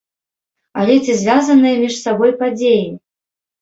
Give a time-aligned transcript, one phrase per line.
[0.79, 2.85] Але ці звязаныя між сабой падзеі?